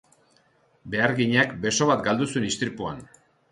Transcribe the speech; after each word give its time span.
Beharginak 0.95 1.53
beso 1.67 1.89
bat 1.93 2.03
galdu 2.09 2.31
zuen 2.35 2.51
istripuan. 2.51 3.07